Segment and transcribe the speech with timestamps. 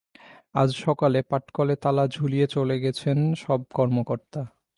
[0.55, 4.41] আজ সকালে পাটকলে তালা ঝুলিয়ে চলে গেছেন সব কর্মকর্তা।